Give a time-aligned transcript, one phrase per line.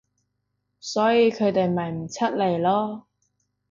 [0.79, 3.03] 所以佢哋咪唔出嚟囉